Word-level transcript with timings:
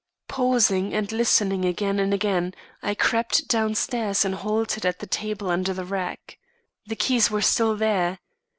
"Pausing 0.27 0.95
and 0.95 1.11
listening 1.11 1.63
again 1.63 1.99
and 1.99 2.11
again, 2.11 2.55
I 2.81 2.95
crept 2.95 3.47
downstairs 3.47 4.25
and 4.25 4.33
halted 4.33 4.83
at 4.83 4.97
the 4.97 5.05
table 5.05 5.51
under 5.51 5.75
the 5.75 5.85
rack. 5.85 6.39
The 6.87 6.95
keys 6.95 7.29
were 7.29 7.43
still 7.43 7.75
there. 7.77 8.17